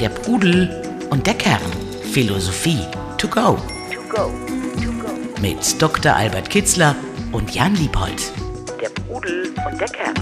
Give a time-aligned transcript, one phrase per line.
[0.00, 1.60] Der Pudel und der Kern.
[2.12, 2.78] Philosophie
[3.18, 3.58] to go.
[5.40, 6.14] Mit Dr.
[6.14, 6.94] Albert Kitzler
[7.32, 8.32] und Jan Liebold.
[8.80, 10.14] Der Pudel und der Kern.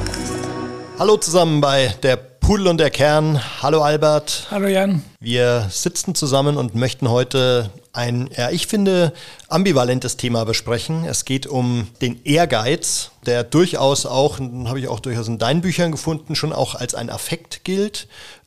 [0.99, 3.41] Hallo zusammen bei der Pudel und der Kern.
[3.63, 4.49] Hallo Albert.
[4.51, 5.03] Hallo Jan.
[5.21, 9.13] Wir sitzen zusammen und möchten heute ein, ja, ich finde,
[9.49, 11.05] ambivalentes Thema besprechen.
[11.05, 15.93] Es geht um den Ehrgeiz, der durchaus auch, habe ich auch durchaus in deinen Büchern
[15.93, 18.07] gefunden, schon auch als ein Affekt gilt.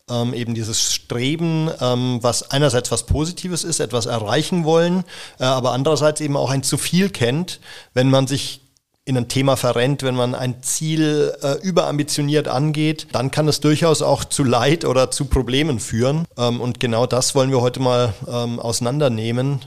[0.10, 5.06] Ähm, eben dieses Streben, ähm, was einerseits was Positives ist, etwas erreichen wollen,
[5.40, 7.62] äh, aber andererseits eben auch ein zu viel kennt,
[7.94, 8.64] wenn man sich
[9.06, 14.02] in ein Thema verrennt, wenn man ein Ziel äh, überambitioniert angeht, dann kann es durchaus
[14.02, 16.26] auch zu Leid oder zu Problemen führen.
[16.38, 19.60] Ähm, und genau das wollen wir heute mal ähm, auseinandernehmen.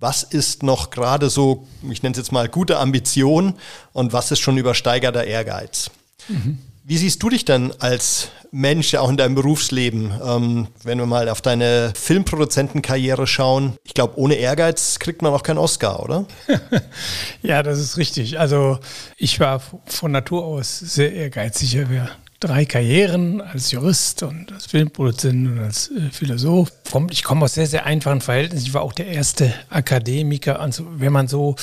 [0.00, 3.54] Was ist noch gerade so, ich nenne es jetzt mal gute Ambition
[3.92, 5.90] und was ist schon übersteigerter Ehrgeiz?
[6.28, 6.58] Mhm.
[6.82, 10.12] Wie siehst du dich denn als Mensch, auch in deinem Berufsleben?
[10.24, 15.42] Ähm, wenn wir mal auf deine Filmproduzentenkarriere schauen, ich glaube, ohne Ehrgeiz kriegt man auch
[15.42, 16.26] keinen Oscar, oder?
[17.42, 18.40] ja, das ist richtig.
[18.40, 18.78] Also
[19.16, 21.76] ich war von Natur aus sehr ehrgeizig.
[21.88, 22.10] Wir
[22.40, 26.72] drei Karrieren als Jurist und als Filmproduzent und als äh, Philosoph.
[27.10, 28.66] Ich komme aus sehr, sehr einfachen Verhältnissen.
[28.66, 30.58] Ich war auch der erste Akademiker.
[30.58, 31.54] Also, wenn man so,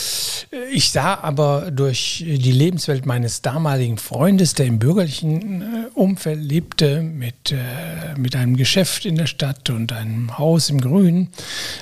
[0.52, 6.42] äh, ich sah aber durch die Lebenswelt meines damaligen Freundes, der im bürgerlichen äh, Umfeld
[6.42, 7.55] lebte, mit,
[8.17, 11.30] mit einem Geschäft in der Stadt und einem Haus im Grünen,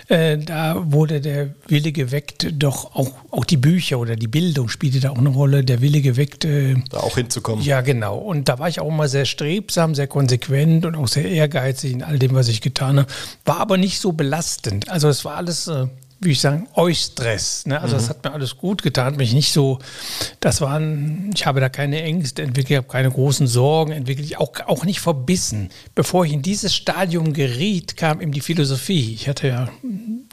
[0.07, 5.09] da wurde der Wille geweckt, doch auch, auch die Bücher oder die Bildung spielte da
[5.09, 6.45] auch eine Rolle, der Wille geweckt.
[6.45, 7.63] Da auch hinzukommen.
[7.65, 8.17] Ja, genau.
[8.17, 11.91] Und da war ich auch auch immer sehr strebsam, sehr konsequent und auch sehr ehrgeizig
[11.93, 13.07] in all dem, was ich getan habe.
[13.43, 14.89] War aber nicht so belastend.
[14.89, 15.87] Also es war alles äh,
[16.19, 17.65] wie ich sagen, Eustress.
[17.65, 17.79] Ne?
[17.79, 17.99] Also mhm.
[17.99, 19.79] das hat mir alles gut getan, mich nicht so,
[20.39, 24.37] das waren, ich habe da keine Ängste entwickelt, ich habe keine großen Sorgen entwickelt, ich
[24.37, 25.69] auch, auch nicht verbissen.
[25.93, 29.13] Bevor ich in dieses Stadium geriet, kam eben die Philosophie.
[29.13, 29.69] Ich hatte ja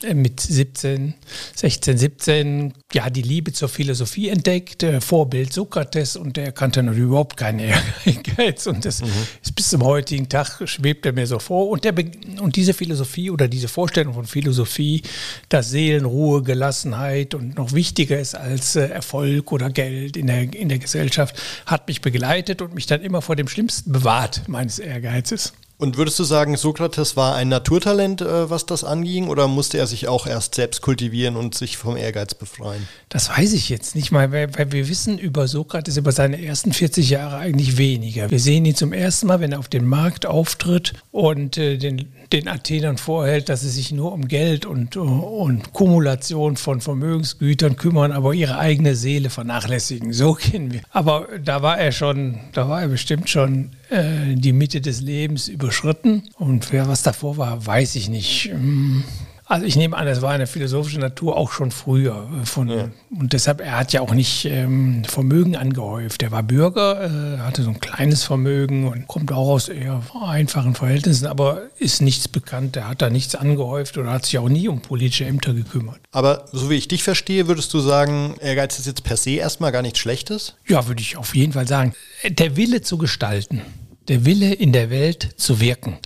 [0.02, 1.14] äh, mit 17,
[1.54, 7.08] 16, 17 ja die Liebe zur Philosophie entdeckt, äh, Vorbild Sokrates und der kannte natürlich
[7.08, 9.08] überhaupt keinen Ehrgeiz und das mhm.
[9.42, 11.94] ist bis zum heutigen Tag schwebt er mir so vor und, der,
[12.40, 15.02] und diese Philosophie oder diese Vorstellung von Philosophie,
[15.48, 20.68] dass Seelenruhe, Gelassenheit und noch wichtiger ist als äh, Erfolg oder Geld in der, in
[20.68, 25.52] der Gesellschaft, hat mich begleitet und mich dann immer vor dem Schlimmsten bewahrt, meines Ehrgeizes.
[25.82, 29.88] Und würdest du sagen, Sokrates war ein Naturtalent, äh, was das anging, oder musste er
[29.88, 32.86] sich auch erst selbst kultivieren und sich vom Ehrgeiz befreien?
[33.08, 37.10] Das weiß ich jetzt nicht mal, weil, wir wissen über Sokrates, über seine ersten 40
[37.10, 38.30] Jahre eigentlich weniger.
[38.30, 42.12] Wir sehen ihn zum ersten Mal, wenn er auf dem Markt auftritt und äh, den,
[42.32, 48.12] den Athenern vorhält, dass sie sich nur um Geld und, und Kumulation von Vermögensgütern kümmern,
[48.12, 50.12] aber ihre eigene Seele vernachlässigen.
[50.12, 50.80] So kennen wir.
[50.90, 55.48] Aber da war er schon, da war er bestimmt schon äh, die Mitte des Lebens
[55.48, 56.24] überschritten.
[56.36, 58.50] Und wer was davor war, weiß ich nicht.
[58.52, 59.04] Hm.
[59.46, 62.28] Also ich nehme an, es war eine philosophische Natur auch schon früher.
[62.40, 62.88] Äh, von, ja.
[63.10, 66.22] Und deshalb, er hat ja auch nicht ähm, Vermögen angehäuft.
[66.22, 70.74] Er war Bürger, äh, hatte so ein kleines Vermögen und kommt auch aus eher einfachen
[70.74, 72.76] Verhältnissen, aber ist nichts bekannt.
[72.76, 76.00] Er hat da nichts angehäuft oder hat sich auch nie um politische Ämter gekümmert.
[76.12, 79.72] Aber so wie ich dich verstehe, würdest du sagen, Ehrgeiz ist jetzt per se erstmal
[79.72, 80.54] gar nichts Schlechtes?
[80.66, 81.94] Ja, würde ich auf jeden Fall sagen.
[82.28, 83.62] Der Wille zu gestalten
[84.08, 85.98] der Wille in der Welt zu wirken,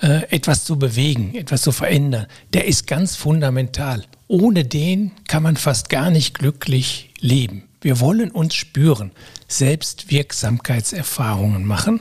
[0.00, 4.04] äh, etwas zu bewegen, etwas zu verändern, der ist ganz fundamental.
[4.28, 7.68] Ohne den kann man fast gar nicht glücklich leben.
[7.82, 9.10] Wir wollen uns spüren,
[9.48, 12.00] Selbstwirksamkeitserfahrungen machen.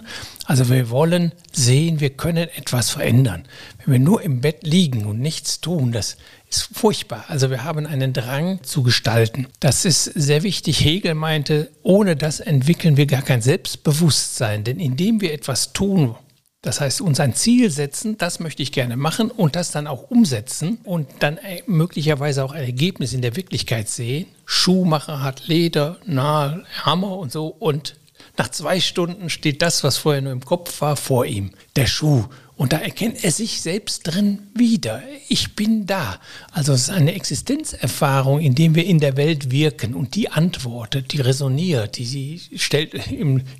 [0.52, 3.46] Also wir wollen sehen, wir können etwas verändern.
[3.78, 6.18] Wenn wir nur im Bett liegen und nichts tun, das
[6.50, 7.24] ist furchtbar.
[7.30, 9.48] Also wir haben einen Drang zu gestalten.
[9.62, 10.84] Das ist sehr wichtig.
[10.84, 14.66] Hegel meinte, ohne das entwickeln wir gar kein Selbstbewusstsein.
[14.66, 16.18] Denn indem wir etwas tun,
[16.62, 20.12] das heißt, uns ein Ziel setzen, das möchte ich gerne machen und das dann auch
[20.12, 24.28] umsetzen und dann äh, möglicherweise auch ein Ergebnis in der Wirklichkeit sehen.
[24.44, 27.96] Schuhmacher hat Leder, Nahe, Hammer und so und
[28.38, 31.52] nach zwei Stunden steht das, was vorher nur im Kopf war, vor ihm.
[31.76, 32.26] Der Schuh.
[32.62, 35.02] Und da erkennt er sich selbst drin wieder.
[35.30, 36.20] Ich bin da.
[36.52, 41.12] Also es ist eine Existenzerfahrung, in dem wir in der Welt wirken und die antwortet,
[41.12, 42.94] die resoniert, die sie stellt,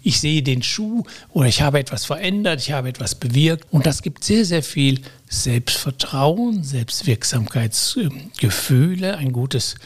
[0.04, 3.66] ich sehe den Schuh oder ich habe etwas verändert, ich habe etwas bewirkt.
[3.74, 9.78] Und das gibt sehr, sehr viel Selbstvertrauen, Selbstwirksamkeitsgefühle, ein gutes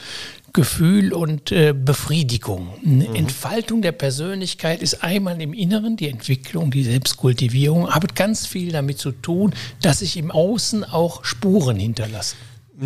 [0.55, 2.69] Gefühl und äh, Befriedigung.
[2.83, 3.15] Eine mhm.
[3.15, 8.97] Entfaltung der Persönlichkeit ist einmal im Inneren, die Entwicklung, die Selbstkultivierung, hat ganz viel damit
[8.97, 12.37] zu tun, dass sich im Außen auch Spuren hinterlassen.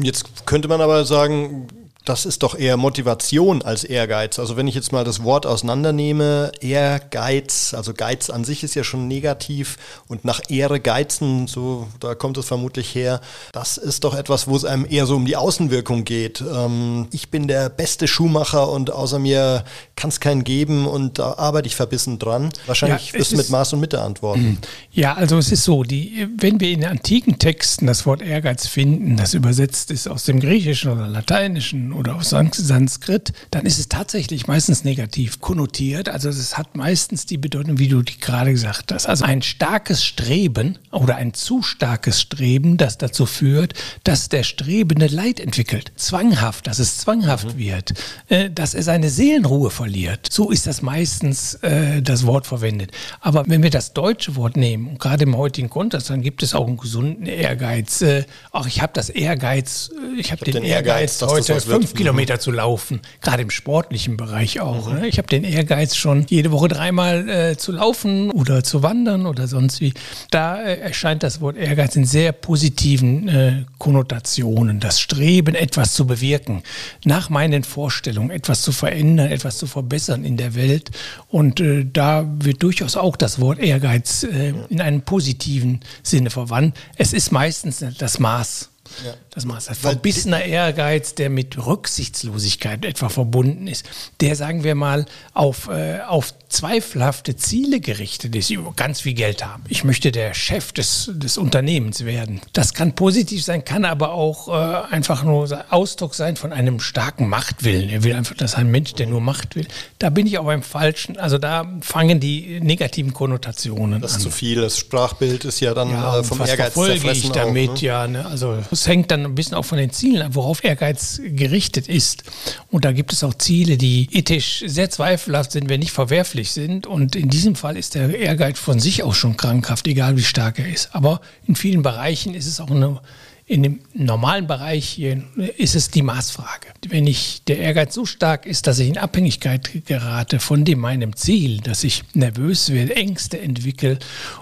[0.01, 1.67] Jetzt könnte man aber sagen,
[2.05, 4.39] das ist doch eher Motivation als Ehrgeiz.
[4.39, 8.83] Also wenn ich jetzt mal das Wort auseinandernehme, Ehrgeiz, also Geiz an sich ist ja
[8.83, 13.21] schon negativ und nach Ehre geizen, so da kommt es vermutlich her.
[13.51, 16.41] Das ist doch etwas, wo es einem eher so um die Außenwirkung geht.
[16.41, 21.33] Ähm, ich bin der beste Schuhmacher und außer mir kann es keinen geben und da
[21.33, 22.49] arbeite ich verbissen dran.
[22.65, 24.41] Wahrscheinlich ja, wirst du mit Maß und Mitte antworten.
[24.41, 24.57] Mhm.
[24.91, 29.17] Ja, also es ist so, die, wenn wir in antiken Texten das Wort Ehrgeiz finden,
[29.17, 34.47] das übersetzt ist aus dem Griechischen oder Lateinischen oder aus Sanskrit, dann ist es tatsächlich
[34.47, 36.09] meistens negativ konnotiert.
[36.09, 39.05] Also es hat meistens die Bedeutung, wie du die gerade gesagt hast.
[39.05, 45.07] Also ein starkes Streben oder ein zu starkes Streben, das dazu führt, dass der Strebende
[45.07, 45.91] Leid entwickelt.
[45.95, 47.57] Zwanghaft, dass es zwanghaft mhm.
[47.57, 47.93] wird,
[48.27, 50.27] äh, dass er seine Seelenruhe verliert.
[50.31, 52.91] So ist das meistens äh, das Wort verwendet.
[53.21, 56.53] Aber wenn wir das deutsche Wort nehmen, und gerade im heutigen Kontext, dann gibt es
[56.53, 58.01] auch einen gesunden Ehrgeiz.
[58.01, 61.93] Äh, auch ich habe das Ehrgeiz, äh, ich habe den, den, Ehrgeiz, Ehrgeiz heute fünf
[61.93, 64.89] Kilometer zu laufen, gerade im sportlichen Bereich auch.
[64.89, 64.99] Mhm.
[64.99, 65.07] Ne?
[65.07, 69.47] Ich habe den Ehrgeiz schon jede Woche dreimal äh, zu laufen oder zu wandern oder
[69.47, 69.93] sonst wie.
[70.29, 74.81] Da äh, erscheint das Wort Ehrgeiz in sehr positiven äh, Konnotationen.
[74.81, 76.63] Das Streben, etwas zu bewirken,
[77.05, 80.91] nach meinen Vorstellungen etwas zu verändern, etwas zu verbessern in der Welt.
[81.29, 86.75] Und äh, da wird durchaus auch das Wort Ehrgeiz äh, in einem positiven Sinne verwandt.
[86.97, 88.69] Es ist meistens das Maß.
[89.05, 89.13] Ja.
[89.31, 89.69] Das Maß.
[89.79, 93.85] Verbissener Ehrgeiz, der mit Rücksichtslosigkeit etwa verbunden ist,
[94.21, 99.45] der, sagen wir mal, auf, äh, auf zweifelhafte Ziele gerichtet ist, die ganz viel Geld
[99.45, 99.63] haben.
[99.69, 102.41] Ich möchte der Chef des, des Unternehmens werden.
[102.53, 107.29] Das kann positiv sein, kann aber auch äh, einfach nur Ausdruck sein von einem starken
[107.29, 107.89] Machtwillen.
[107.89, 109.67] Er will einfach, dass ein Mensch, der nur Macht will.
[109.99, 111.17] Da bin ich auch beim Falschen.
[111.17, 114.17] Also da fangen die negativen Konnotationen das an.
[114.17, 114.61] Das ist zu viel.
[114.61, 117.81] Das Sprachbild ist ja dann ja, äh, vom Ehrgeiz verfolge ich damit, auch, ne?
[117.81, 118.07] ja.
[118.07, 118.25] Ne?
[118.25, 118.57] Also
[118.89, 122.23] hängt dann ein bisschen auch von den Zielen ab, worauf Ehrgeiz gerichtet ist.
[122.69, 126.87] Und da gibt es auch Ziele, die ethisch sehr zweifelhaft sind, wenn nicht verwerflich sind.
[126.87, 130.59] Und in diesem Fall ist der Ehrgeiz von sich auch schon krankhaft, egal wie stark
[130.59, 130.93] er ist.
[130.93, 132.99] Aber in vielen Bereichen ist es auch eine
[133.49, 136.67] in dem normalen Bereich ist es die Maßfrage.
[136.87, 141.15] Wenn ich der Ehrgeiz so stark ist, dass ich in Abhängigkeit gerate von dem meinem
[141.15, 143.97] Ziel, dass ich nervös werde, Ängste entwickle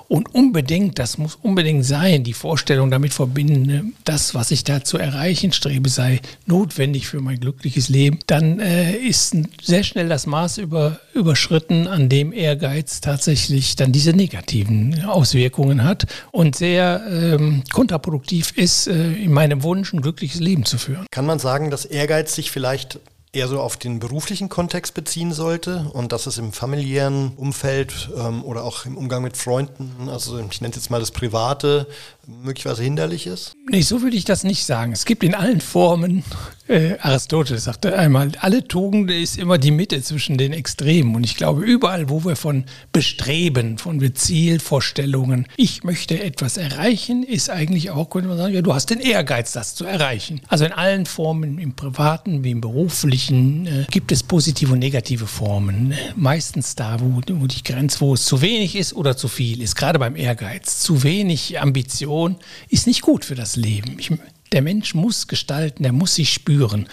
[0.10, 4.98] und unbedingt, das muss unbedingt sein, die Vorstellung damit verbinden, das, was ich da zu
[4.98, 10.58] erreichen strebe, sei notwendig für mein glückliches Leben, dann äh, ist sehr schnell das Maß
[10.58, 18.52] über, überschritten, an dem Ehrgeiz tatsächlich dann diese negativen Auswirkungen hat und sehr ähm, kontraproduktiv
[18.58, 21.06] ist, äh, in meinem Wunsch ein glückliches Leben zu führen.
[21.12, 23.00] Kann man sagen, dass Ehrgeiz sich vielleicht
[23.34, 28.44] eher so auf den beruflichen Kontext beziehen sollte und dass es im familiären Umfeld ähm,
[28.44, 31.88] oder auch im Umgang mit Freunden, also ich nenne es jetzt mal das Private,
[32.28, 33.54] möglicherweise hinderlich ist?
[33.70, 34.92] Nee, so würde ich das nicht sagen.
[34.92, 36.24] Es gibt in allen Formen,
[36.68, 41.16] äh, Aristoteles sagte einmal, alle Tugenden ist immer die Mitte zwischen den Extremen.
[41.16, 47.50] Und ich glaube, überall, wo wir von Bestreben, von Zielvorstellungen, ich möchte etwas erreichen, ist
[47.50, 50.42] eigentlich auch, könnte man sagen, ja, du hast den Ehrgeiz, das zu erreichen.
[50.48, 55.28] Also in allen Formen, im privaten wie im beruflichen, äh, gibt es positive und negative
[55.28, 55.94] Formen.
[56.16, 59.76] Meistens da, wo, wo die Grenze, wo es zu wenig ist oder zu viel ist,
[59.76, 60.80] gerade beim Ehrgeiz.
[60.80, 62.38] Zu wenig Ambition Situation
[62.70, 63.98] ist nicht gut für das Leben.
[64.00, 64.12] Ich,
[64.52, 66.88] der Mensch muss gestalten, er muss sich spüren.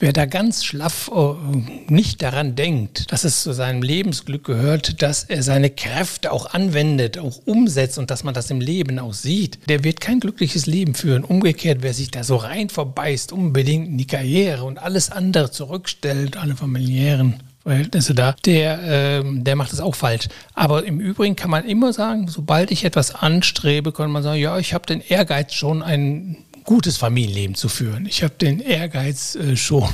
[0.00, 5.24] Wer da ganz schlaff äh, nicht daran denkt, dass es zu seinem Lebensglück gehört, dass
[5.24, 9.58] er seine Kräfte auch anwendet, auch umsetzt und dass man das im Leben auch sieht,
[9.68, 11.24] der wird kein glückliches Leben führen.
[11.24, 16.36] Umgekehrt, wer sich da so rein verbeißt, unbedingt in die Karriere und alles andere zurückstellt,
[16.36, 20.28] alle familiären Verhältnisse da, der, äh, der macht es auch falsch.
[20.54, 24.56] Aber im Übrigen kann man immer sagen, sobald ich etwas anstrebe, kann man sagen, ja,
[24.58, 28.06] ich habe den Ehrgeiz schon ein gutes Familienleben zu führen.
[28.06, 29.88] Ich habe den Ehrgeiz äh, schon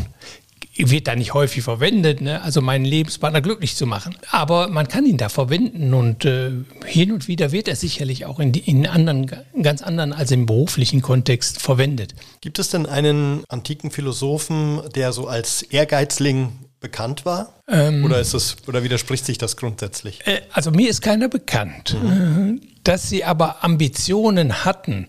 [0.77, 2.43] wird da nicht häufig verwendet, ne?
[2.43, 4.17] also meinen Lebenspartner glücklich zu machen.
[4.31, 6.51] Aber man kann ihn da verwenden und äh,
[6.87, 9.31] hin und wieder wird er sicherlich auch in, die, in anderen,
[9.63, 12.15] ganz anderen als im beruflichen Kontext verwendet.
[12.41, 17.55] Gibt es denn einen antiken Philosophen, der so als Ehrgeizling bekannt war?
[17.69, 20.27] Ähm, oder, ist es, oder widerspricht sich das grundsätzlich?
[20.27, 21.97] Äh, also mir ist keiner bekannt.
[22.03, 22.61] Mhm.
[22.85, 25.07] Dass sie aber Ambitionen hatten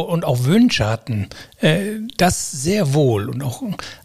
[0.00, 1.28] und auch Wünsche hatten,
[1.60, 3.62] äh, das sehr wohl und auch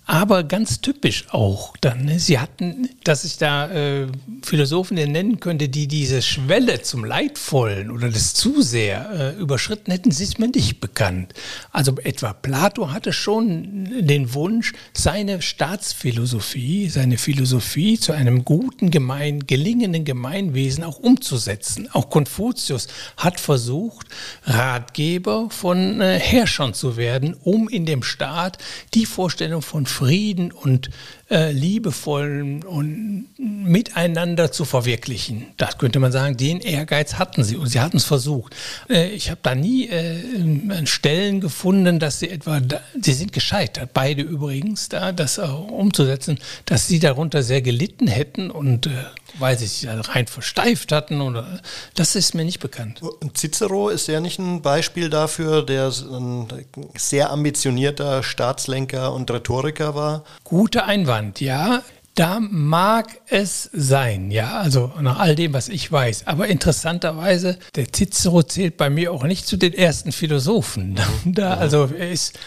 [0.09, 2.05] aber ganz typisch auch dann.
[2.05, 2.17] Ne?
[2.17, 4.07] Sie hatten, dass ich da äh,
[4.41, 10.09] Philosophen nennen könnte, die diese Schwelle zum Leidvollen oder des zu sehr äh, überschritten hätten,
[10.09, 11.35] sie ist mir nicht bekannt.
[11.71, 19.45] Also etwa Plato hatte schon den Wunsch, seine Staatsphilosophie, seine Philosophie zu einem guten, gemein,
[19.45, 21.87] gelingenden Gemeinwesen auch umzusetzen.
[21.93, 24.07] Auch Konfuzius hat versucht,
[24.45, 28.57] Ratgeber von äh, Herrschern zu werden, um in dem Staat
[28.93, 30.89] die Vorstellung von Frieden und
[31.29, 35.45] äh, liebevollen und miteinander zu verwirklichen.
[35.57, 38.55] Das könnte man sagen, den Ehrgeiz hatten sie und sie hatten es versucht.
[38.89, 43.91] Äh, ich habe da nie äh, Stellen gefunden, dass sie etwa, da, sie sind gescheitert,
[43.93, 48.91] beide übrigens, da das äh, umzusetzen, dass sie darunter sehr gelitten hätten und äh,
[49.37, 51.61] weil sie sich rein versteift hatten oder
[51.95, 53.01] das ist mir nicht bekannt.
[53.35, 56.47] Cicero ist ja nicht ein Beispiel dafür, der ein
[56.95, 60.23] sehr ambitionierter Staatslenker und Rhetoriker war.
[60.43, 61.83] Guter Einwand, ja.
[62.19, 66.27] Da mag es sein, ja, also nach all dem, was ich weiß.
[66.27, 70.99] Aber interessanterweise, der Cicero zählt bei mir auch nicht zu den ersten Philosophen.
[71.23, 72.37] Da, also er ist,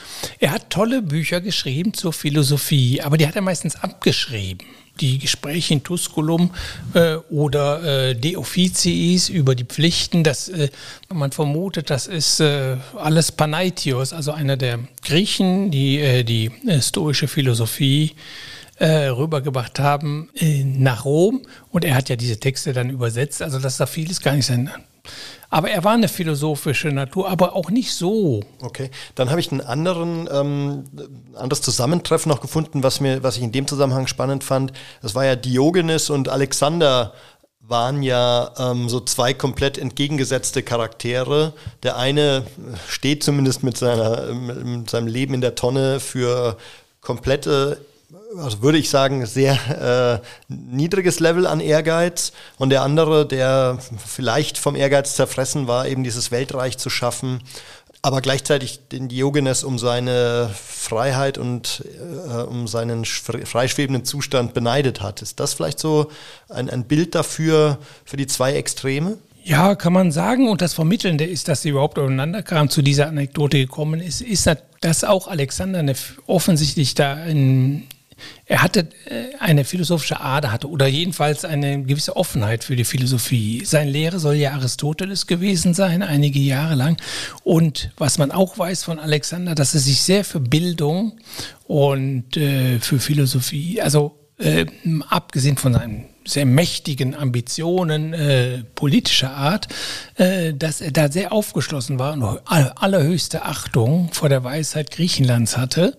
[0.40, 4.66] er hat tolle Bücher geschrieben zur Philosophie, aber die hat er meistens abgeschrieben
[5.00, 6.50] die Gespräche in Tusculum
[6.92, 10.68] äh, oder äh, De Officiis über die Pflichten, das, äh,
[11.08, 16.82] man vermutet, das ist äh, alles Panaitios, also einer der Griechen, die äh, die äh,
[16.82, 18.14] stoische Philosophie
[18.80, 21.42] rübergebracht haben nach Rom.
[21.70, 24.70] Und er hat ja diese Texte dann übersetzt, also dass da vieles gar nicht sein
[25.52, 28.40] aber er war eine philosophische Natur, aber auch nicht so.
[28.62, 30.84] Okay, dann habe ich einen anderen, ähm,
[31.34, 34.72] anderes Zusammentreffen noch gefunden, was, mir, was ich in dem Zusammenhang spannend fand.
[35.02, 37.12] Das war ja Diogenes und Alexander
[37.60, 41.52] waren ja ähm, so zwei komplett entgegengesetzte Charaktere.
[41.82, 42.44] Der eine
[42.88, 46.56] steht zumindest mit, seiner, mit seinem Leben in der Tonne für
[47.02, 47.78] komplette
[48.36, 52.32] also würde ich sagen, sehr äh, niedriges Level an Ehrgeiz.
[52.58, 57.42] Und der andere, der vielleicht vom Ehrgeiz zerfressen war, eben dieses Weltreich zu schaffen,
[58.04, 61.84] aber gleichzeitig den Diogenes um seine Freiheit und
[62.28, 65.22] äh, um seinen freischwebenden Zustand beneidet hat.
[65.22, 66.10] Ist das vielleicht so
[66.48, 69.18] ein, ein Bild dafür, für die zwei Extreme?
[69.44, 70.48] Ja, kann man sagen.
[70.48, 74.50] Und das Vermittelnde ist, dass sie überhaupt aufeinander kam, zu dieser Anekdote gekommen ist, ist,
[74.80, 75.84] dass auch Alexander
[76.26, 77.86] offensichtlich da ein
[78.46, 83.64] er hatte äh, eine philosophische Ader hatte oder jedenfalls eine gewisse Offenheit für die Philosophie.
[83.64, 87.00] Sein Lehre soll ja Aristoteles gewesen sein, einige Jahre lang.
[87.44, 91.18] Und was man auch weiß von Alexander, dass er sich sehr für Bildung
[91.66, 94.66] und äh, für Philosophie, also äh,
[95.08, 99.68] abgesehen von seinen sehr mächtigen Ambitionen äh, politischer Art,
[100.16, 105.98] äh, dass er da sehr aufgeschlossen war und allerhöchste Achtung vor der Weisheit Griechenlands hatte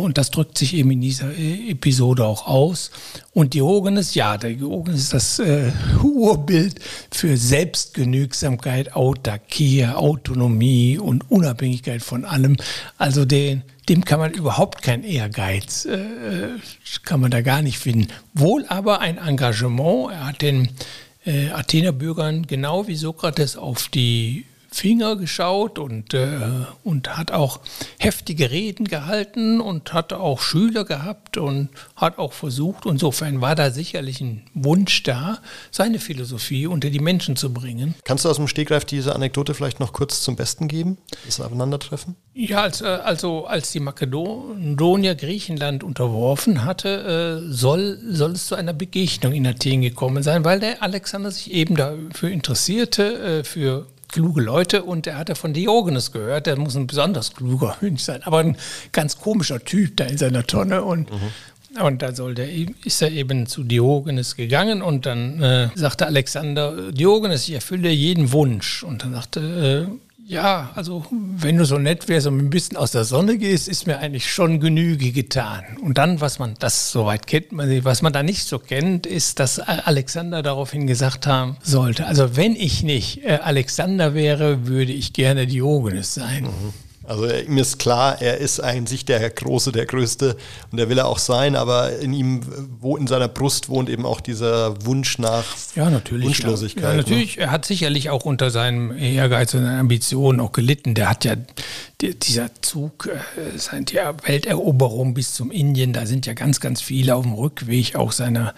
[0.00, 2.90] und das drückt sich eben in dieser äh, Episode auch aus.
[3.32, 5.72] Und Diogenes, ja, der Diogenes ist das äh,
[6.02, 12.56] Urbild für Selbstgenügsamkeit, Autarkie, Autonomie und Unabhängigkeit von allem.
[12.98, 16.48] Also den, dem kann man überhaupt kein Ehrgeiz, äh,
[17.04, 18.08] kann man da gar nicht finden.
[18.34, 20.12] Wohl aber ein Engagement.
[20.12, 20.68] Er hat den
[21.24, 24.44] äh, Athener Bürgern genau wie Sokrates auf die
[24.76, 26.38] Finger geschaut und, äh,
[26.84, 27.60] und hat auch
[27.98, 33.70] heftige Reden gehalten und hat auch Schüler gehabt und hat auch versucht, insofern war da
[33.70, 35.38] sicherlich ein Wunsch da,
[35.70, 37.94] seine Philosophie unter die Menschen zu bringen.
[38.04, 42.14] Kannst du aus dem Stegreif diese Anekdote vielleicht noch kurz zum Besten geben, das Aufeinandertreffen?
[42.34, 48.54] Ja, als, äh, also als die Makedonier Griechenland unterworfen hatte, äh, soll, soll es zu
[48.54, 53.86] einer Begegnung in Athen gekommen sein, weil der Alexander sich eben dafür interessierte, äh, für
[54.08, 58.22] kluge Leute und er hatte von Diogenes gehört, der muss ein besonders kluger Mensch sein,
[58.22, 58.56] aber ein
[58.92, 61.30] ganz komischer Typ da in seiner Tonne und mhm.
[61.82, 62.48] Und da soll der,
[62.84, 68.32] ist er eben zu Diogenes gegangen und dann äh, sagte Alexander, Diogenes, ich erfülle jeden
[68.32, 68.82] Wunsch.
[68.82, 72.90] Und dann sagte äh, ja, also wenn du so nett wärst und ein bisschen aus
[72.90, 75.64] der Sonne gehst, ist mir eigentlich schon Genüge getan.
[75.80, 79.60] Und dann, was man, das soweit kennt was man da nicht so kennt, ist, dass
[79.60, 85.46] Alexander daraufhin gesagt haben sollte, also wenn ich nicht äh, Alexander wäre, würde ich gerne
[85.46, 86.44] Diogenes sein.
[86.44, 86.85] Mhm.
[87.06, 90.36] Also ihm ist klar, er ist eigentlich der Große, der Größte
[90.70, 92.42] und der will er auch sein, aber in ihm,
[92.80, 95.44] wo in seiner Brust wohnt eben auch dieser Wunsch nach
[95.76, 96.82] ja, natürlich, Wunschlosigkeit.
[96.82, 97.44] Ja, natürlich, ne?
[97.44, 100.94] er hat sicherlich auch unter seinem Ehrgeiz und seinen Ambitionen auch gelitten.
[100.94, 101.36] Der hat ja
[102.02, 107.22] dieser Zug, äh, die Welteroberung bis zum Indien, da sind ja ganz, ganz viele auf
[107.22, 108.54] dem Rückweg auch seiner,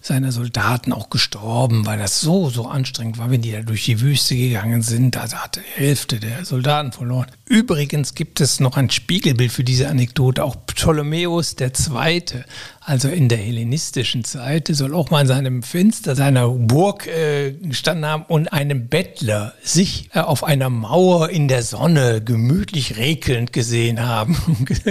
[0.00, 4.00] seiner Soldaten auch gestorben, weil das so, so anstrengend war, wenn die da durch die
[4.00, 5.16] Wüste gegangen sind.
[5.16, 7.28] Also hat die Hälfte der Soldaten verloren.
[7.46, 10.44] Übrigens gibt es noch ein Spiegelbild für diese Anekdote.
[10.44, 12.44] Auch Ptolemäus II
[12.84, 18.06] also in der hellenistischen Zeit, soll auch mal in seinem Fenster seiner Burg äh, gestanden
[18.06, 24.00] haben und einem Bettler sich äh, auf einer Mauer in der Sonne gemütlich regelnd gesehen
[24.00, 24.36] haben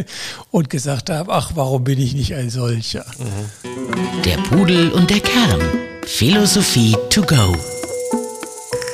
[0.51, 3.05] und gesagt haben, ach, warum bin ich nicht ein solcher?
[4.25, 5.61] Der Pudel und der Kern.
[6.05, 7.55] Philosophie to go.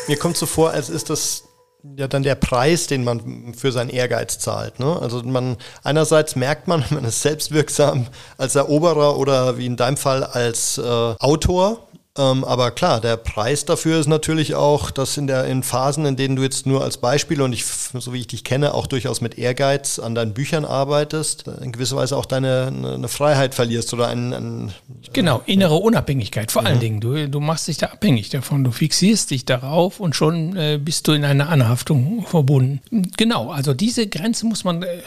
[0.07, 1.46] Mir kommt so vor, als ist das
[1.95, 4.79] ja dann der Preis, den man für seinen Ehrgeiz zahlt.
[4.79, 4.99] Ne?
[5.01, 10.23] Also man einerseits merkt man, man ist selbstwirksam als Eroberer oder wie in deinem Fall
[10.23, 11.86] als äh, Autor
[12.17, 16.15] ähm, aber klar, der Preis dafür ist natürlich auch, dass in, der, in Phasen, in
[16.15, 19.21] denen du jetzt nur als Beispiel und ich, so wie ich dich kenne, auch durchaus
[19.21, 24.07] mit Ehrgeiz an deinen Büchern arbeitest, in gewisser Weise auch deine eine Freiheit verlierst oder
[24.07, 24.33] einen.
[24.33, 24.73] einen
[25.13, 26.67] genau, innere Unabhängigkeit vor mhm.
[26.67, 26.99] allen Dingen.
[26.99, 31.07] Du, du machst dich da abhängig davon, du fixierst dich darauf und schon äh, bist
[31.07, 32.81] du in einer Anhaftung verbunden.
[33.17, 34.83] Genau, also diese Grenze muss man.
[34.83, 35.01] Äh,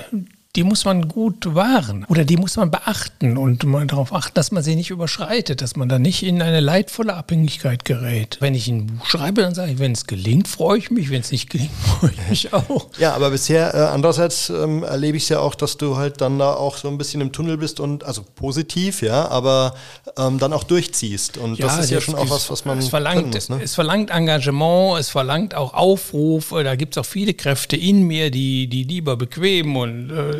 [0.57, 4.51] die muss man gut wahren oder die muss man beachten und mal darauf achten, dass
[4.51, 8.39] man sie nicht überschreitet, dass man da nicht in eine leidvolle Abhängigkeit gerät.
[8.41, 11.21] Wenn ich ein Buch schreibe, dann sage ich, wenn es gelingt, freue ich mich, wenn
[11.21, 12.89] es nicht gelingt, freue ich mich auch.
[12.99, 16.41] Ja, aber bisher, äh, andererseits ähm, erlebe ich es ja auch, dass du halt dann
[16.41, 19.75] da auch so ein bisschen im Tunnel bist und, also positiv, ja, aber
[20.19, 21.39] ähm, dann auch durchziehst.
[21.39, 22.79] Und ja, das ist ja schon auch was, was man.
[22.79, 23.61] Es verlangt, muss, ne?
[23.63, 28.33] es verlangt Engagement, es verlangt auch Aufruf, da gibt es auch viele Kräfte in mir,
[28.33, 30.40] die, die lieber bequem und äh,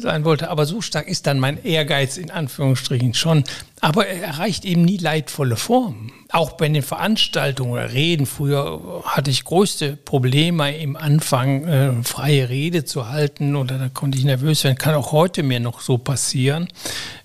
[0.00, 0.50] sein wollte.
[0.50, 3.44] Aber so stark ist dann mein Ehrgeiz in Anführungsstrichen schon.
[3.80, 9.30] Aber er erreicht eben nie leidvolle Formen auch bei den Veranstaltungen oder Reden, früher hatte
[9.30, 14.64] ich größte Probleme im Anfang, äh, freie Rede zu halten oder da konnte ich nervös
[14.64, 14.76] werden.
[14.76, 16.66] Kann auch heute mir noch so passieren.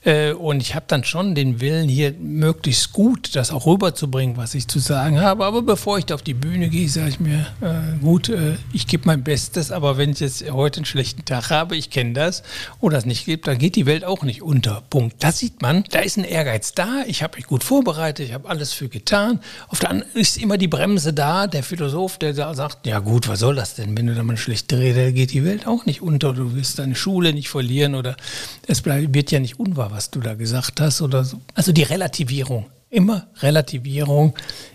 [0.03, 4.53] Äh, und ich habe dann schon den Willen, hier möglichst gut das auch rüberzubringen, was
[4.53, 5.43] ich zu sagen habe.
[5.43, 8.85] Aber bevor ich da auf die Bühne gehe, sage ich mir, äh, gut, äh, ich
[8.85, 12.43] gebe mein Bestes, aber wenn ich jetzt heute einen schlechten Tag habe, ich kenne das,
[12.80, 14.84] oder es nicht gibt, dann geht die Welt auch nicht unter.
[14.89, 15.24] Punkt.
[15.24, 18.50] Da sieht man, da ist ein Ehrgeiz da, ich habe mich gut vorbereitet, ich habe
[18.50, 19.39] alles für getan.
[19.68, 23.39] Auf der anderen ist immer die Bremse da, der Philosoph, der sagt, ja gut, was
[23.39, 23.98] soll das denn?
[23.98, 26.34] Wenn du da mal schlecht redest, geht die Welt auch nicht unter.
[26.34, 28.16] Du wirst deine Schule nicht verlieren oder
[28.68, 31.39] es wird ja nicht unwahr, was du da gesagt hast oder so.
[31.56, 32.66] Also die Relativierung.
[32.89, 34.34] Immer Relativierung.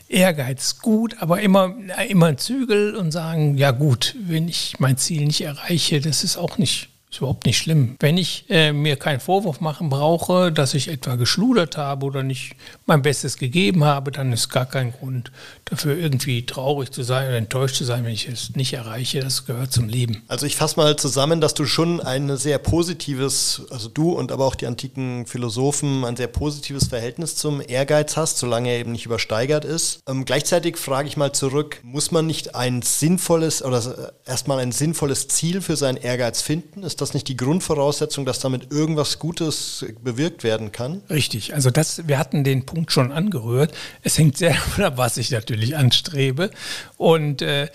[0.08, 1.74] Ehrgeiz gut, aber immer,
[2.08, 6.36] immer ein Zügel und sagen, ja gut, wenn ich mein Ziel nicht erreiche, das ist
[6.36, 7.96] auch nicht ist überhaupt nicht schlimm.
[8.00, 12.56] Wenn ich äh, mir keinen Vorwurf machen brauche, dass ich etwa geschludert habe oder nicht
[12.86, 15.30] mein Bestes gegeben habe, dann ist gar kein Grund
[15.64, 19.20] dafür irgendwie traurig zu sein oder enttäuscht zu sein, wenn ich es nicht erreiche.
[19.20, 20.22] Das gehört zum Leben.
[20.26, 24.44] Also ich fasse mal zusammen, dass du schon ein sehr positives, also du und aber
[24.44, 29.06] auch die antiken Philosophen, ein sehr positives Verhältnis zum Ehrgeiz hast, solange er eben nicht
[29.06, 30.00] übersteigert ist.
[30.08, 35.28] Ähm, gleichzeitig frage ich mal zurück, muss man nicht ein sinnvolles oder erstmal ein sinnvolles
[35.28, 36.82] Ziel für seinen Ehrgeiz finden?
[36.82, 41.02] Ist das nicht die Grundvoraussetzung, dass damit irgendwas Gutes bewirkt werden kann?
[41.10, 43.74] Richtig, also das, wir hatten den Punkt schon angerührt.
[44.02, 46.50] Es hängt sehr davon ab, was ich natürlich anstrebe.
[46.96, 47.68] Und äh,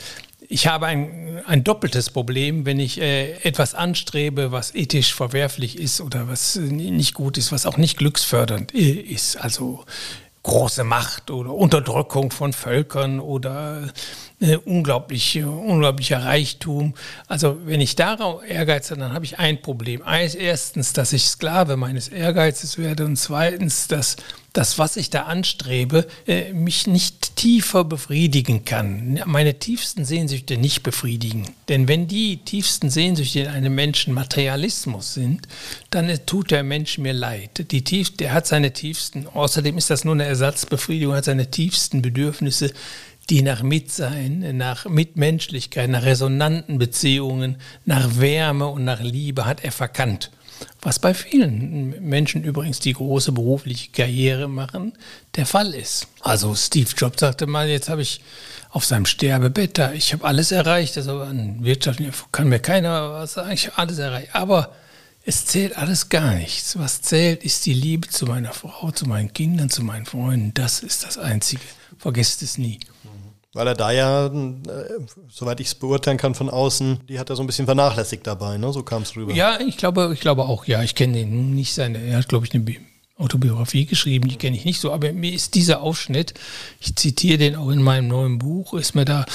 [0.52, 6.02] ich habe ein, ein doppeltes Problem, wenn ich äh, etwas anstrebe, was ethisch verwerflich ist
[6.02, 9.36] oder was nicht gut ist, was auch nicht glücksfördernd ist.
[9.38, 9.86] Also
[10.42, 13.92] große Macht oder Unterdrückung von Völkern oder
[14.42, 16.94] äh, unglaublich, unglaublicher Reichtum.
[17.28, 20.02] Also wenn ich darauf ehrgeize, dann habe ich ein Problem.
[20.06, 24.16] Erstens, dass ich Sklave meines Ehrgeizes werde und zweitens, dass
[24.54, 30.84] das, was ich da anstrebe, äh, mich nicht tiefer befriedigen kann, meine tiefsten Sehnsüchte nicht
[30.84, 31.46] befriedigen.
[31.68, 35.48] Denn wenn die tiefsten Sehnsüchte in einem Menschen Materialismus sind,
[35.92, 37.72] dann tut der Mensch mir leid.
[37.72, 42.02] Die tief, der hat seine tiefsten, außerdem ist das nur eine Ersatzbefriedigung, hat seine tiefsten
[42.02, 42.74] Bedürfnisse
[43.30, 49.72] die nach Mitsein, nach Mitmenschlichkeit, nach resonanten Beziehungen, nach Wärme und nach Liebe hat er
[49.72, 50.32] verkannt.
[50.82, 54.94] Was bei vielen Menschen übrigens, die große berufliche Karriere machen,
[55.36, 56.08] der Fall ist.
[56.22, 58.22] Also Steve Jobs sagte mal, jetzt habe ich
[58.70, 63.34] auf seinem Sterbebett da, ich habe alles erreicht, also an Wirtschaft kann mir keiner was
[63.34, 64.36] sagen, ich habe alles erreicht.
[64.36, 64.76] Aber
[65.26, 66.78] es zählt alles gar nichts.
[66.78, 70.54] Was zählt, ist die Liebe zu meiner Frau, zu meinen Kindern, zu meinen Freunden.
[70.54, 71.62] Das ist das Einzige.
[71.98, 72.80] Vergesst es nie.
[73.60, 74.30] Weil er da ja, äh,
[75.30, 78.58] soweit ich es beurteilen kann von außen, die hat er so ein bisschen vernachlässigt dabei,
[78.58, 78.72] ne?
[78.72, 79.34] So kam es rüber.
[79.34, 80.82] Ja, ich glaube, ich glaube auch, ja.
[80.82, 82.64] Ich kenne den nicht seine, er hat, glaube ich, eine
[83.20, 86.34] Autobiografie geschrieben, die kenne ich nicht so, aber mir ist dieser Ausschnitt,
[86.80, 89.26] ich zitiere den auch in meinem neuen Buch, ist mir da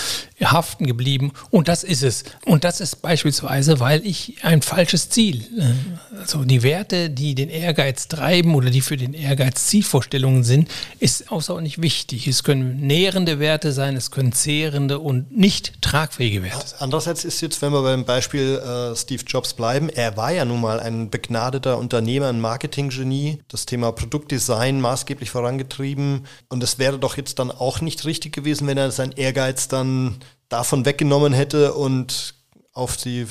[0.42, 2.24] haften geblieben und das ist es.
[2.44, 7.50] Und das ist beispielsweise, weil ich ein falsches Ziel, äh, also die Werte, die den
[7.50, 12.26] Ehrgeiz treiben oder die für den Ehrgeiz Zielvorstellungen sind, ist außerordentlich wichtig.
[12.26, 16.78] Es können nährende Werte sein, es können zehrende und nicht tragfähige Werte sein.
[16.80, 20.60] Andererseits ist jetzt, wenn wir beim Beispiel äh, Steve Jobs bleiben, er war ja nun
[20.60, 23.40] mal ein begnadeter Unternehmer, ein Marketinggenie.
[23.48, 26.26] Das Thema Produktdesign maßgeblich vorangetrieben.
[26.48, 30.16] Und es wäre doch jetzt dann auch nicht richtig gewesen, wenn er seinen Ehrgeiz dann
[30.48, 32.34] davon weggenommen hätte und
[32.76, 33.24] auf die,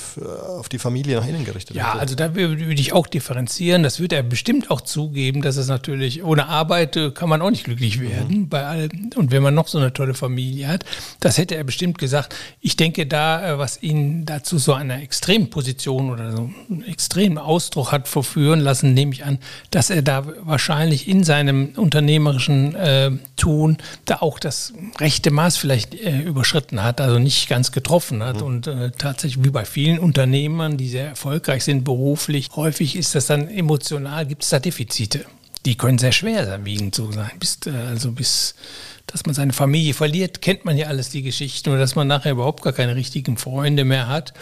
[0.48, 2.00] auf die Familie nach innen gerichtet Ja, hätte.
[2.00, 3.84] also da würde ich auch differenzieren.
[3.84, 7.50] Das wird er bestimmt auch zugeben, dass es natürlich ohne Arbeit äh, kann man auch
[7.50, 8.38] nicht glücklich werden.
[8.38, 8.50] Mhm.
[8.50, 9.10] Bei allem.
[9.18, 10.86] Und wenn man noch so eine tolle Familie hat,
[11.20, 12.34] das hätte er bestimmt gesagt.
[12.62, 17.38] Ich denke da, äh, was ihn dazu so einer extremen Position oder so einen extremen
[17.38, 19.40] Ausdruck hat verführen lassen, nehme ich an,
[19.72, 23.76] dass er da wahrscheinlich in seinem unternehmerischen äh, Tun
[24.06, 28.44] da auch das rechte Maß vielleicht äh, überschritten hat, also nicht ganz getroffen hat mhm.
[28.44, 33.28] und äh, tatsächlich wie bei vielen Unternehmern, die sehr erfolgreich sind beruflich, häufig ist das
[33.28, 35.26] dann emotional, gibt es da Defizite.
[35.66, 37.32] Die können sehr schwer wiegend so sein.
[37.40, 38.54] Bis, äh, also bis,
[39.08, 42.34] dass man seine Familie verliert, kennt man ja alles die Geschichten oder dass man nachher
[42.34, 44.34] überhaupt gar keine richtigen Freunde mehr hat.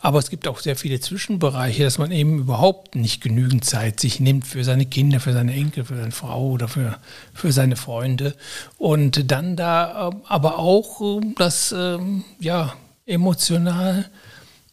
[0.00, 4.20] Aber es gibt auch sehr viele Zwischenbereiche, dass man eben überhaupt nicht genügend Zeit sich
[4.20, 6.98] nimmt für seine Kinder, für seine Enkel, für seine Frau oder für,
[7.34, 8.34] für seine Freunde.
[8.78, 12.72] Und dann da äh, aber auch äh, das, ähm, ja,
[13.06, 14.06] emotional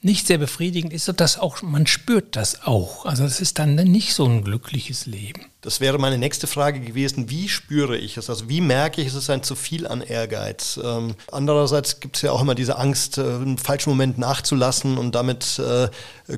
[0.08, 3.06] nicht sehr befriedigend ist, dass auch man spürt das auch.
[3.06, 5.46] Also es ist dann nicht so ein glückliches Leben.
[5.62, 7.30] Das wäre meine nächste Frage gewesen.
[7.30, 8.30] Wie spüre ich es?
[8.30, 10.80] Also wie merke ich, es ist ein zu viel an Ehrgeiz?
[10.82, 15.14] Ähm, andererseits gibt es ja auch immer diese Angst, äh, im falschen Moment nachzulassen und
[15.14, 15.90] damit äh,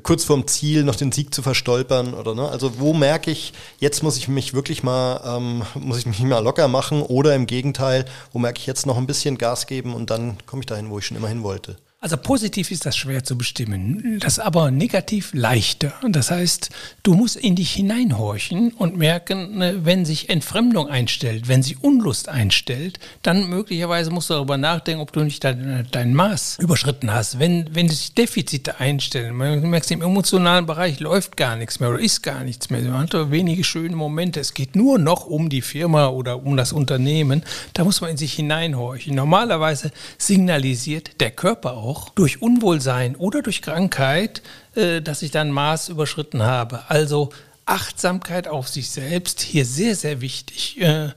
[0.02, 2.16] kurz vorm Ziel noch den Sieg zu verstolpern.
[2.16, 2.50] Oder, ne?
[2.50, 6.40] Also wo merke ich, jetzt muss ich mich wirklich mal, ähm, muss ich mich mal
[6.40, 10.10] locker machen oder im Gegenteil, wo merke ich jetzt noch ein bisschen Gas geben und
[10.10, 11.78] dann komme ich dahin, wo ich schon immer hin wollte?
[12.02, 15.92] Also positiv ist das schwer zu bestimmen, das aber negativ leichter.
[16.08, 16.70] Das heißt,
[17.04, 22.30] du musst in dich hineinhorchen und merken, ne, wenn sich Entfremdung einstellt, wenn sich Unlust
[22.30, 27.38] einstellt, dann möglicherweise musst du darüber nachdenken, ob du nicht dein, dein Maß überschritten hast.
[27.38, 32.00] Wenn, wenn sich Defizite einstellen, man merkt, im emotionalen Bereich läuft gar nichts mehr oder
[32.00, 32.80] ist gar nichts mehr.
[32.82, 34.40] Man hat wenige schöne Momente.
[34.40, 37.44] Es geht nur noch um die Firma oder um das Unternehmen.
[37.74, 39.14] Da muss man in sich hineinhorchen.
[39.14, 44.44] Normalerweise signalisiert der Körper auch, auch durch Unwohlsein oder durch Krankheit,
[44.76, 46.84] äh, dass ich dann Maß überschritten habe.
[46.88, 47.32] Also
[47.66, 50.80] Achtsamkeit auf sich selbst, hier sehr, sehr wichtig.
[50.80, 51.10] Äh,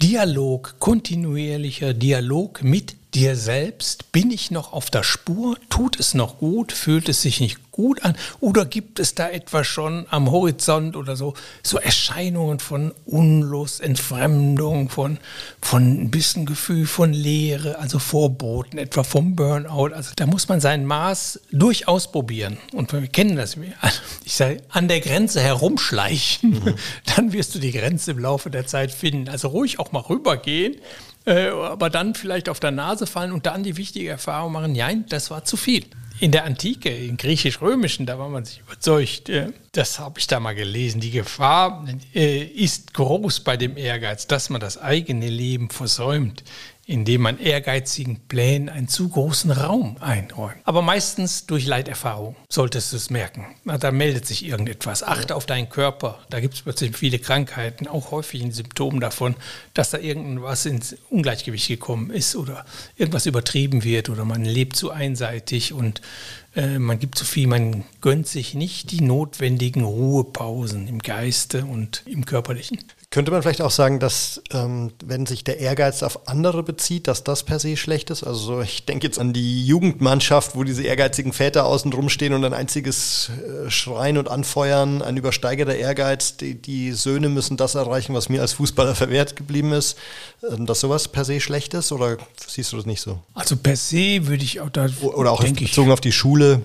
[0.00, 4.12] Dialog, kontinuierlicher Dialog mit dir selbst?
[4.12, 5.58] Bin ich noch auf der Spur?
[5.68, 6.70] Tut es noch gut?
[6.70, 8.14] Fühlt es sich nicht gut an?
[8.40, 14.90] Oder gibt es da etwas schon am Horizont oder so, so Erscheinungen von Unlust, Entfremdung,
[14.90, 15.18] von,
[15.62, 19.94] von ein bisschen Gefühl von Leere, also Vorboten, etwa vom Burnout?
[19.94, 22.58] Also da muss man sein Maß durchaus probieren.
[22.74, 23.56] Und wir kennen das,
[24.24, 26.74] ich sage, an der Grenze herumschleichen, mhm.
[27.16, 29.28] dann wirst du die Grenze im Laufe der Zeit finden.
[29.28, 30.76] Also ruhig auch mal rübergehen
[31.26, 35.04] äh, aber dann vielleicht auf der Nase fallen und dann die wichtige Erfahrung machen, nein,
[35.08, 35.84] das war zu viel.
[36.20, 40.38] In der Antike, im griechisch-römischen, da war man sich überzeugt, äh, das habe ich da
[40.38, 45.70] mal gelesen, die Gefahr äh, ist groß bei dem Ehrgeiz, dass man das eigene Leben
[45.70, 46.44] versäumt
[46.90, 50.56] indem man ehrgeizigen Plänen einen zu großen Raum einräumt.
[50.64, 53.46] Aber meistens durch Leiterfahrung solltest du es merken.
[53.62, 55.04] Na, da meldet sich irgendetwas.
[55.04, 56.18] Achte auf deinen Körper.
[56.30, 59.36] Da gibt es plötzlich viele Krankheiten, auch häufig ein Symptom davon,
[59.72, 62.64] dass da irgendwas ins Ungleichgewicht gekommen ist oder
[62.96, 66.00] irgendwas übertrieben wird oder man lebt zu einseitig und
[66.56, 72.02] äh, man gibt zu viel, man gönnt sich nicht die notwendigen Ruhepausen im Geiste und
[72.06, 72.78] im Körperlichen.
[73.12, 77.24] Könnte man vielleicht auch sagen, dass ähm, wenn sich der Ehrgeiz auf andere bezieht, dass
[77.24, 78.22] das per se schlecht ist?
[78.22, 82.44] Also ich denke jetzt an die Jugendmannschaft, wo diese ehrgeizigen Väter außen drum stehen und
[82.44, 83.32] ein einziges
[83.66, 88.42] äh, Schreien und Anfeuern, ein übersteigerter Ehrgeiz, die, die, Söhne müssen das erreichen, was mir
[88.42, 89.98] als Fußballer verwehrt geblieben ist,
[90.42, 93.18] äh, dass sowas per se schlecht ist oder siehst du das nicht so?
[93.34, 94.86] Also per se würde ich auch da...
[95.00, 96.62] Oder auch bezogen ich, auf die Schule?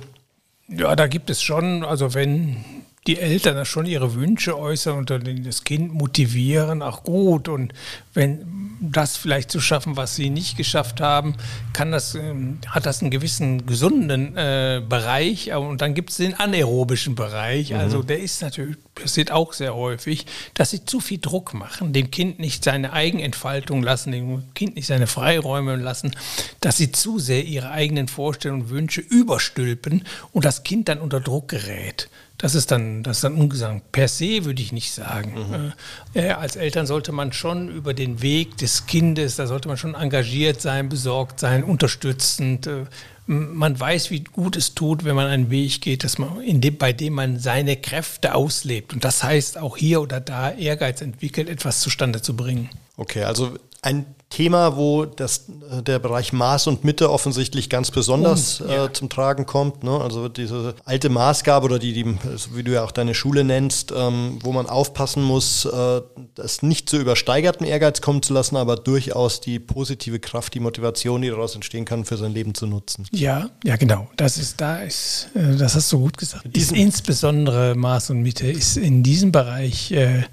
[0.67, 2.63] Ja, da gibt es schon, also wenn
[3.07, 7.47] die Eltern schon ihre Wünsche äußern und dann das Kind motivieren, auch gut.
[7.47, 7.73] Und
[8.15, 11.35] wenn das vielleicht zu schaffen, was sie nicht geschafft haben,
[11.71, 15.53] kann das, ähm, hat das einen gewissen gesunden äh, Bereich.
[15.53, 17.71] Und dann gibt es den anaerobischen Bereich.
[17.71, 17.77] Mhm.
[17.77, 22.09] Also der ist natürlich, passiert auch sehr häufig, dass sie zu viel Druck machen, dem
[22.09, 26.15] Kind nicht seine Eigenentfaltung lassen, dem Kind nicht seine Freiräume lassen,
[26.59, 31.19] dass sie zu sehr ihre eigenen Vorstellungen und Wünsche überstülpen und das Kind dann unter
[31.19, 32.09] Druck gerät.
[32.37, 33.91] Das ist dann, das ist dann ungesagt.
[33.93, 35.33] Per se würde ich nicht sagen.
[35.33, 35.73] Mhm.
[36.13, 39.95] Äh, als Eltern sollte man schon über den Weg des Kindes, da sollte man schon
[39.95, 42.67] engagiert sein, besorgt sein, unterstützend.
[42.67, 42.85] Äh,
[43.27, 46.93] man weiß, wie gut es tut, wenn man einen Weg geht, dass man, dem, bei
[46.93, 48.93] dem man seine Kräfte auslebt.
[48.93, 52.69] Und das heißt auch hier oder da Ehrgeiz entwickelt, etwas zustande zu bringen.
[52.97, 58.59] Okay, also ein Thema, wo das, äh, der Bereich Maß und Mitte offensichtlich ganz besonders
[58.59, 58.85] und, ja.
[58.85, 59.83] äh, zum Tragen kommt.
[59.83, 60.01] Ne?
[60.01, 62.17] Also diese alte Maßgabe oder die, die,
[62.53, 66.01] wie du ja auch deine Schule nennst, ähm, wo man aufpassen muss, äh,
[66.33, 71.21] das nicht zu übersteigerten Ehrgeiz kommen zu lassen, aber durchaus die positive Kraft, die Motivation,
[71.21, 73.07] die daraus entstehen kann, für sein Leben zu nutzen.
[73.11, 74.09] Ja, ja, genau.
[74.17, 76.45] Das ist da ist, äh, das hast du gut gesagt.
[76.57, 80.23] Ist insbesondere Maß und Mitte ist in diesem Bereich äh,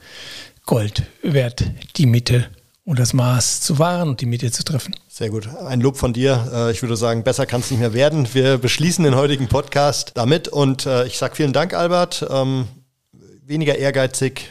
[0.64, 1.64] Gold wert,
[1.96, 2.46] die Mitte
[2.84, 4.94] und das Maß zu wahren und die Mitte zu treffen.
[5.08, 5.48] Sehr gut.
[5.66, 6.50] Ein Lob von dir.
[6.52, 8.26] Äh, ich würde sagen, besser kann es nicht mehr werden.
[8.32, 12.26] Wir beschließen den heutigen Podcast damit und äh, ich sage vielen Dank, Albert.
[12.28, 12.66] Ähm,
[13.44, 14.50] weniger ehrgeizig.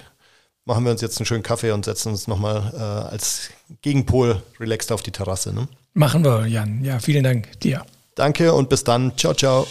[0.65, 2.79] Machen wir uns jetzt einen schönen Kaffee und setzen uns nochmal äh,
[3.11, 3.49] als
[3.81, 5.53] Gegenpol relaxed auf die Terrasse.
[5.53, 5.67] Ne?
[5.93, 6.83] Machen wir, Jan.
[6.83, 7.83] Ja, vielen Dank dir.
[8.15, 9.17] Danke und bis dann.
[9.17, 9.67] Ciao, ciao.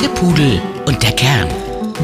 [0.00, 1.48] Der Pudel und der Kern.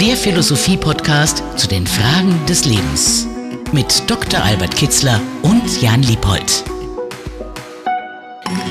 [0.01, 3.27] Der Philosophie-Podcast zu den Fragen des Lebens
[3.73, 4.43] mit Dr.
[4.43, 6.65] Albert Kitzler und Jan Liebold.